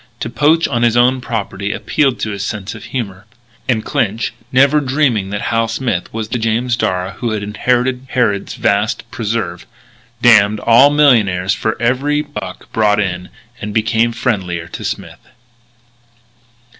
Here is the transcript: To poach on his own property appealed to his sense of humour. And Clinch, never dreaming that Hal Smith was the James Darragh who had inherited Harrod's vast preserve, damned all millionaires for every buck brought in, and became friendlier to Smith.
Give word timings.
To 0.21 0.31
poach 0.31 0.67
on 0.67 0.81
his 0.81 0.97
own 0.97 1.21
property 1.21 1.71
appealed 1.71 2.19
to 2.21 2.31
his 2.31 2.43
sense 2.43 2.73
of 2.73 2.85
humour. 2.85 3.25
And 3.69 3.85
Clinch, 3.85 4.33
never 4.51 4.79
dreaming 4.79 5.29
that 5.29 5.43
Hal 5.43 5.67
Smith 5.67 6.11
was 6.11 6.29
the 6.29 6.39
James 6.39 6.75
Darragh 6.75 7.17
who 7.17 7.29
had 7.33 7.43
inherited 7.43 8.07
Harrod's 8.09 8.55
vast 8.55 9.03
preserve, 9.11 9.67
damned 10.19 10.59
all 10.61 10.89
millionaires 10.89 11.53
for 11.53 11.79
every 11.79 12.23
buck 12.23 12.71
brought 12.73 12.99
in, 12.99 13.29
and 13.61 13.75
became 13.75 14.11
friendlier 14.11 14.67
to 14.69 14.83
Smith. 14.83 15.19